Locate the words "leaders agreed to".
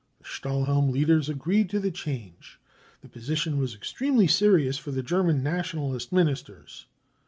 0.89-1.79